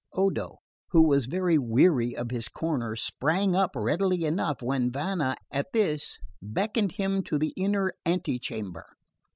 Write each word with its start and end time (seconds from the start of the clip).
Odo, 0.13 0.57
who 0.87 1.03
was 1.03 1.27
very 1.27 1.59
weary 1.59 2.17
of 2.17 2.31
his 2.31 2.47
corner, 2.49 2.95
sprang 2.95 3.55
up 3.55 3.73
readily 3.75 4.25
enough 4.25 4.63
when 4.63 4.91
Vanna, 4.91 5.35
at 5.51 5.73
this, 5.73 6.17
beckoned 6.41 6.93
him 6.93 7.21
to 7.21 7.37
the 7.37 7.53
inner 7.55 7.93
ante 8.03 8.39
chamber. 8.39 8.87